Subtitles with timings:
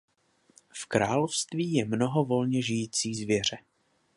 [0.73, 3.57] V království je mnoho volně žijící zvěře.